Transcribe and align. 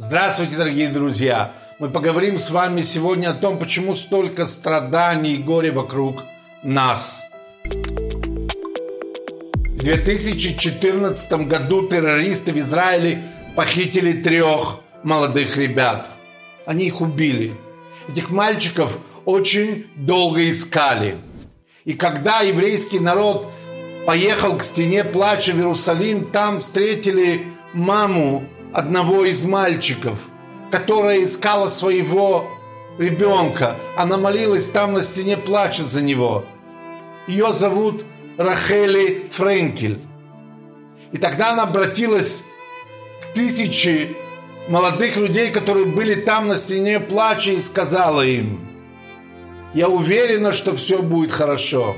Здравствуйте, 0.00 0.54
дорогие 0.56 0.90
друзья! 0.90 1.54
Мы 1.80 1.90
поговорим 1.90 2.38
с 2.38 2.52
вами 2.52 2.82
сегодня 2.82 3.30
о 3.30 3.34
том, 3.34 3.58
почему 3.58 3.96
столько 3.96 4.46
страданий 4.46 5.34
и 5.34 5.42
горя 5.42 5.72
вокруг 5.72 6.22
нас. 6.62 7.24
В 9.64 9.78
2014 9.80 11.32
году 11.48 11.88
террористы 11.88 12.52
в 12.52 12.58
Израиле 12.58 13.24
похитили 13.56 14.12
трех 14.12 14.82
молодых 15.02 15.56
ребят. 15.56 16.08
Они 16.64 16.86
их 16.86 17.00
убили. 17.00 17.54
Этих 18.08 18.30
мальчиков 18.30 18.96
очень 19.24 19.88
долго 19.96 20.48
искали. 20.48 21.18
И 21.84 21.94
когда 21.94 22.42
еврейский 22.42 23.00
народ 23.00 23.50
поехал 24.06 24.56
к 24.58 24.62
стене 24.62 25.02
плача 25.02 25.50
в 25.50 25.56
Иерусалим, 25.56 26.30
там 26.30 26.60
встретили 26.60 27.48
маму 27.72 28.44
одного 28.72 29.24
из 29.24 29.44
мальчиков, 29.44 30.18
которая 30.70 31.22
искала 31.22 31.68
своего 31.68 32.48
ребенка. 32.98 33.76
Она 33.96 34.16
молилась 34.16 34.70
там 34.70 34.94
на 34.94 35.02
стене 35.02 35.36
плача 35.36 35.82
за 35.82 36.02
него. 36.02 36.44
Ее 37.26 37.52
зовут 37.52 38.04
Рахели 38.36 39.28
Френкель. 39.30 40.00
И 41.12 41.18
тогда 41.18 41.52
она 41.52 41.64
обратилась 41.64 42.42
к 43.22 43.34
тысяче 43.34 44.16
молодых 44.68 45.16
людей, 45.16 45.50
которые 45.50 45.86
были 45.86 46.14
там 46.14 46.48
на 46.48 46.58
стене 46.58 47.00
плача, 47.00 47.52
и 47.52 47.60
сказала 47.60 48.24
им, 48.24 48.60
я 49.74 49.88
уверена, 49.88 50.52
что 50.52 50.76
все 50.76 51.02
будет 51.02 51.32
хорошо. 51.32 51.96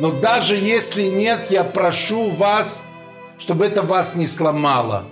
Но 0.00 0.10
даже 0.10 0.56
если 0.56 1.06
нет, 1.06 1.50
я 1.50 1.64
прошу 1.64 2.30
вас, 2.30 2.84
чтобы 3.38 3.66
это 3.66 3.82
вас 3.82 4.16
не 4.16 4.26
сломало. 4.26 5.04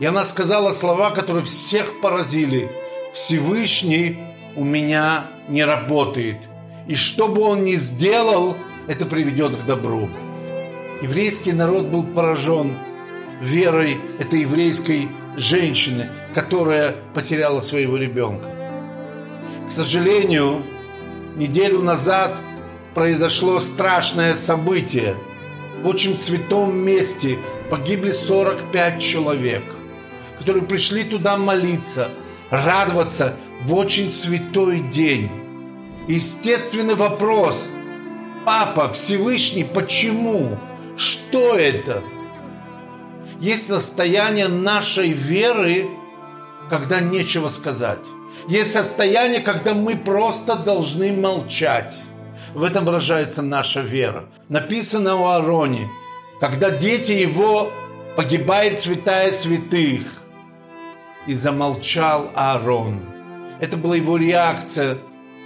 И 0.00 0.06
она 0.06 0.24
сказала 0.24 0.72
слова, 0.72 1.10
которые 1.10 1.44
всех 1.44 2.00
поразили. 2.00 2.70
Всевышний 3.12 4.18
у 4.56 4.64
меня 4.64 5.26
не 5.48 5.62
работает. 5.62 6.48
И 6.88 6.94
что 6.94 7.28
бы 7.28 7.42
он 7.42 7.64
ни 7.64 7.74
сделал, 7.74 8.56
это 8.88 9.04
приведет 9.04 9.56
к 9.56 9.66
добру. 9.66 10.08
Еврейский 11.02 11.52
народ 11.52 11.86
был 11.86 12.02
поражен 12.02 12.76
верой 13.42 13.98
этой 14.18 14.40
еврейской 14.40 15.08
женщины, 15.36 16.08
которая 16.34 16.96
потеряла 17.14 17.60
своего 17.60 17.96
ребенка. 17.98 18.48
К 19.68 19.72
сожалению, 19.72 20.64
неделю 21.36 21.82
назад 21.82 22.40
произошло 22.94 23.60
страшное 23.60 24.34
событие. 24.34 25.14
В 25.82 25.88
очень 25.88 26.16
святом 26.16 26.76
месте 26.76 27.38
погибли 27.70 28.12
45 28.12 29.00
человек– 29.00 29.62
которые 30.40 30.64
пришли 30.64 31.04
туда 31.04 31.36
молиться, 31.36 32.08
радоваться 32.48 33.36
в 33.62 33.74
очень 33.74 34.10
святой 34.10 34.80
день. 34.80 35.30
Естественный 36.08 36.94
вопрос. 36.94 37.68
Папа 38.46 38.90
Всевышний, 38.90 39.64
почему? 39.64 40.58
Что 40.96 41.54
это? 41.56 42.02
Есть 43.38 43.66
состояние 43.66 44.48
нашей 44.48 45.10
веры, 45.10 45.90
когда 46.70 47.00
нечего 47.00 47.50
сказать. 47.50 48.06
Есть 48.48 48.72
состояние, 48.72 49.40
когда 49.40 49.74
мы 49.74 49.94
просто 49.94 50.56
должны 50.56 51.12
молчать. 51.12 52.00
В 52.54 52.64
этом 52.64 52.86
выражается 52.86 53.42
наша 53.42 53.80
вера. 53.80 54.24
Написано 54.48 55.16
у 55.16 55.26
Аароне, 55.26 55.90
когда 56.40 56.70
дети 56.70 57.12
его 57.12 57.70
погибает 58.16 58.78
святая 58.78 59.32
святых, 59.32 60.19
и 61.30 61.34
замолчал 61.34 62.32
Аарон. 62.34 62.98
Это 63.60 63.76
была 63.76 63.94
его 63.94 64.16
реакция 64.16 64.98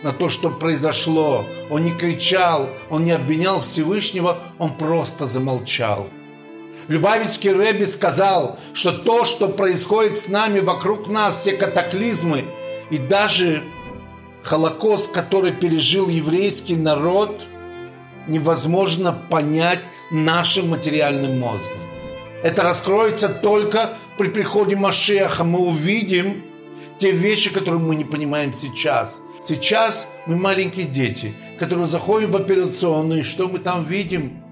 на 0.02 0.12
то, 0.12 0.30
что 0.30 0.48
произошло. 0.48 1.44
Он 1.70 1.84
не 1.84 1.90
кричал, 1.90 2.70
он 2.88 3.04
не 3.04 3.10
обвинял 3.10 3.60
Всевышнего, 3.60 4.38
он 4.58 4.78
просто 4.78 5.26
замолчал. 5.26 6.06
Любавицкий 6.88 7.52
Рэби 7.52 7.84
сказал, 7.84 8.58
что 8.72 8.92
то, 8.92 9.26
что 9.26 9.48
происходит 9.48 10.16
с 10.16 10.30
нами 10.30 10.60
вокруг 10.60 11.08
нас, 11.08 11.42
все 11.42 11.52
катаклизмы 11.52 12.46
и 12.88 12.96
даже 12.96 13.62
Холокост, 14.42 15.12
который 15.12 15.52
пережил 15.52 16.08
еврейский 16.08 16.76
народ, 16.76 17.46
невозможно 18.26 19.12
понять 19.12 19.84
нашим 20.10 20.70
материальным 20.70 21.40
мозгом. 21.40 21.83
Это 22.44 22.62
раскроется 22.62 23.30
только 23.30 23.94
при 24.18 24.28
приходе 24.28 24.76
Машеха. 24.76 25.44
Мы 25.44 25.60
увидим 25.60 26.44
те 26.98 27.10
вещи, 27.10 27.50
которые 27.50 27.80
мы 27.80 27.96
не 27.96 28.04
понимаем 28.04 28.52
сейчас. 28.52 29.22
Сейчас 29.42 30.06
мы 30.26 30.36
маленькие 30.36 30.84
дети, 30.84 31.34
которые 31.58 31.86
заходим 31.86 32.32
в 32.32 32.36
операционную, 32.36 33.20
и 33.20 33.24
что 33.24 33.48
мы 33.48 33.60
там 33.60 33.86
видим? 33.86 34.42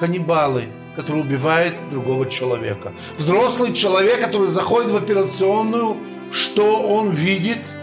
Каннибалы, 0.00 0.68
которые 0.96 1.22
убивают 1.22 1.74
другого 1.90 2.24
человека. 2.30 2.94
Взрослый 3.18 3.74
человек, 3.74 4.24
который 4.24 4.48
заходит 4.48 4.90
в 4.90 4.96
операционную, 4.96 5.98
что 6.32 6.80
он 6.80 7.10
видит? 7.10 7.76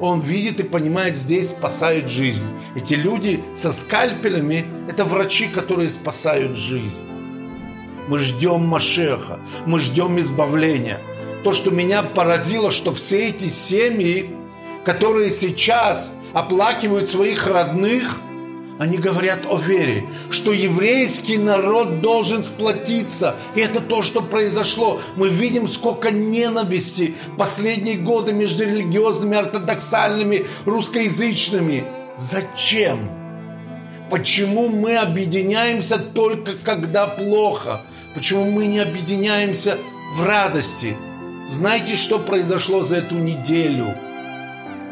Он 0.00 0.20
видит 0.20 0.58
и 0.58 0.64
понимает, 0.64 1.14
здесь 1.14 1.50
спасают 1.50 2.10
жизнь. 2.10 2.48
Эти 2.74 2.94
люди 2.94 3.44
со 3.54 3.72
скальпелями– 3.72 4.66
это 4.90 5.04
врачи, 5.04 5.46
которые 5.46 5.88
спасают 5.88 6.56
жизнь. 6.56 7.06
Мы 8.08 8.18
ждем 8.18 8.66
Машеха, 8.66 9.40
мы 9.66 9.78
ждем 9.78 10.18
избавления. 10.20 11.00
То, 11.44 11.52
что 11.52 11.70
меня 11.70 12.02
поразило, 12.02 12.70
что 12.70 12.92
все 12.92 13.28
эти 13.28 13.48
семьи, 13.48 14.30
которые 14.84 15.30
сейчас 15.30 16.12
оплакивают 16.32 17.08
своих 17.08 17.46
родных, 17.46 18.20
они 18.78 18.98
говорят 18.98 19.46
о 19.48 19.56
вере, 19.56 20.08
что 20.30 20.52
еврейский 20.52 21.38
народ 21.38 22.02
должен 22.02 22.44
сплотиться. 22.44 23.36
И 23.54 23.60
это 23.60 23.80
то, 23.80 24.02
что 24.02 24.20
произошло. 24.20 25.00
Мы 25.16 25.28
видим, 25.30 25.66
сколько 25.66 26.10
ненависти 26.10 27.14
последние 27.38 27.96
годы 27.96 28.34
между 28.34 28.64
религиозными, 28.64 29.36
ортодоксальными, 29.36 30.46
русскоязычными. 30.66 31.84
Зачем? 32.18 33.25
Почему 34.10 34.68
мы 34.68 34.96
объединяемся 34.96 35.98
только 35.98 36.52
когда 36.54 37.08
плохо? 37.08 37.82
Почему 38.14 38.44
мы 38.50 38.66
не 38.66 38.78
объединяемся 38.78 39.78
в 40.14 40.24
радости? 40.24 40.96
Знаете, 41.48 41.96
что 41.96 42.20
произошло 42.20 42.84
за 42.84 42.96
эту 42.98 43.16
неделю? 43.16 43.94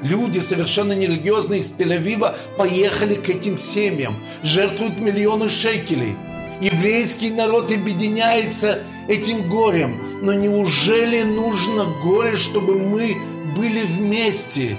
Люди, 0.02 0.40
совершенно 0.40 0.92
нерелигиозные 0.92 1.60
из 1.60 1.72
Тель-Авива, 1.72 2.36
поехали 2.58 3.14
к 3.14 3.28
этим 3.28 3.56
семьям, 3.56 4.16
жертвуют 4.42 4.98
миллионы 4.98 5.48
шекелей. 5.48 6.16
Еврейский 6.60 7.30
народ 7.30 7.72
объединяется 7.72 8.80
этим 9.08 9.48
горем. 9.48 10.00
Но 10.22 10.32
неужели 10.32 11.22
нужно 11.22 11.86
горе, 12.02 12.36
чтобы 12.36 12.78
мы 12.78 13.16
были 13.56 13.84
вместе? 13.84 14.76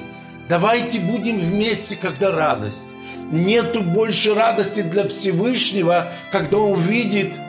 Давайте 0.50 1.00
будем 1.00 1.40
вместе, 1.40 1.96
когда 1.96 2.32
радость. 2.32 2.95
Нету 3.32 3.82
больше 3.82 4.34
радости 4.34 4.82
для 4.82 5.08
Всевышнего, 5.08 6.12
когда 6.32 6.58
Он 6.58 6.80
видит 6.80 7.40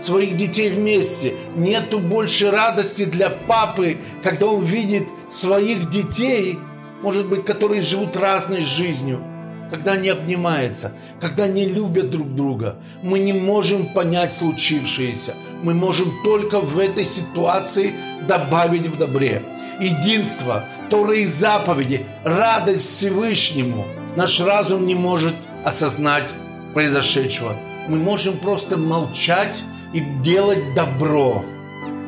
своих 0.00 0.36
детей 0.36 0.70
вместе. 0.70 1.34
Нету 1.56 1.98
больше 1.98 2.50
радости 2.50 3.04
для 3.04 3.30
папы, 3.30 3.98
когда 4.22 4.46
он 4.46 4.62
видит 4.62 5.08
своих 5.28 5.90
детей, 5.90 6.58
может 7.02 7.26
быть, 7.26 7.44
которые 7.44 7.82
живут 7.82 8.16
разной 8.16 8.62
жизнью, 8.62 9.22
когда 9.70 9.92
они 9.92 10.08
обнимаются, 10.08 10.92
когда 11.20 11.44
они 11.44 11.66
любят 11.66 12.10
друг 12.10 12.34
друга. 12.34 12.76
Мы 13.02 13.18
не 13.18 13.32
можем 13.32 13.92
понять 13.92 14.32
случившееся. 14.32 15.34
Мы 15.62 15.74
можем 15.74 16.12
только 16.24 16.60
в 16.60 16.78
этой 16.78 17.04
ситуации 17.04 17.94
добавить 18.26 18.86
в 18.86 18.96
добре. 18.96 19.42
Единство, 19.80 20.64
Торы 20.90 21.22
и 21.22 21.26
заповеди, 21.26 22.06
радость 22.24 22.88
Всевышнему. 22.88 23.86
Наш 24.18 24.40
разум 24.40 24.84
не 24.84 24.96
может 24.96 25.36
осознать 25.64 26.28
произошедшего. 26.74 27.56
Мы 27.88 27.98
можем 27.98 28.36
просто 28.36 28.76
молчать 28.76 29.62
и 29.94 30.00
делать 30.00 30.74
добро. 30.74 31.44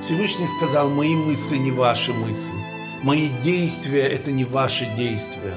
Всевышний 0.03 0.49
сказал, 0.49 0.91
мои 0.91 1.15
мысли 1.15 1.57
не 1.57 1.71
ваши 1.71 2.13
мысли. 2.13 2.51
Мои 3.05 3.29
действия– 3.45 4.03
это 4.09 4.33
не 4.33 4.45
ваши 4.45 4.87
действия. 4.97 5.55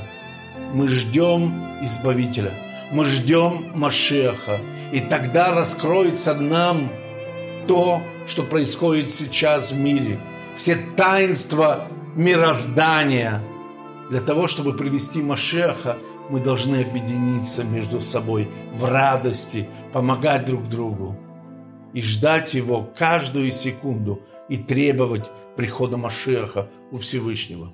Мы 0.76 0.88
ждем 0.90 1.60
Избавителя. 1.82 2.54
Мы 2.92 3.06
ждем 3.06 3.72
Машеха. 3.74 4.60
И 4.92 5.00
тогда 5.00 5.56
раскроется 5.56 6.36
нам 6.36 6.92
то, 7.68 8.00
что 8.28 8.44
происходит 8.44 9.12
сейчас 9.12 9.72
в 9.72 9.78
мире. 9.80 10.20
Все 10.56 10.76
таинства 10.76 11.88
мироздания. 12.14 13.42
Для 14.12 14.22
того, 14.22 14.46
чтобы 14.46 14.74
привести 14.74 15.24
Машеха, 15.24 15.98
мы 16.34 16.40
должны 16.40 16.78
объединиться 16.78 17.64
между 17.64 18.02
собой 18.02 18.50
в 18.74 18.86
радости, 18.86 19.70
помогать 19.92 20.46
друг 20.46 20.68
другу 20.68 21.16
и 21.94 22.02
ждать 22.02 22.56
Его 22.56 22.90
каждую 22.98 23.52
секунду, 23.52 24.20
и 24.50 24.58
требовать 24.58 25.30
прихода 25.56 25.96
Машеха 25.96 26.70
у 26.90 26.98
Всевышнего. 26.98 27.72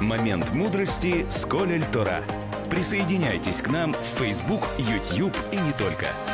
Момент 0.00 0.52
мудрости 0.52 1.24
с 1.30 1.46
Колель 1.46 1.84
Тора. 1.92 2.22
Присоединяйтесь 2.68 3.62
к 3.62 3.70
нам 3.70 3.92
в 3.92 4.18
Facebook, 4.18 4.62
YouTube 4.76 5.36
и 5.52 5.56
не 5.56 5.72
только– 5.78 6.08